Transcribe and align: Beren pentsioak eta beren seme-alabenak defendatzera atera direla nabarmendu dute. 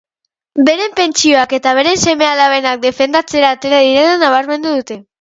Beren 0.69 0.95
pentsioak 0.99 1.53
eta 1.59 1.75
beren 1.81 2.01
seme-alabenak 2.07 2.83
defendatzera 2.89 3.55
atera 3.59 3.87
direla 3.89 4.21
nabarmendu 4.27 4.79
dute. 4.81 5.05